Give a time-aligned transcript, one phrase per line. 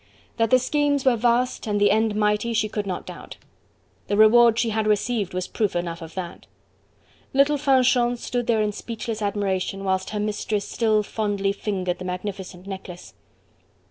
[0.37, 3.37] That the schemes were vast and the end mighty, she could not doubt.
[4.07, 6.47] The reward she had received was proof enough of that.
[7.35, 12.65] Little Fanchon stood there in speechless admiration, whilst her mistress still fondly fingered the magnificent
[12.65, 13.13] necklace.